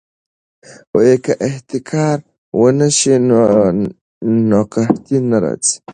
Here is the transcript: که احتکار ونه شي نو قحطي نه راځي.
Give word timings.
که 1.23 1.33
احتکار 1.47 2.17
ونه 2.59 2.87
شي 2.97 3.15
نو 4.49 4.59
قحطي 4.73 5.17
نه 5.29 5.37
راځي. 5.43 5.75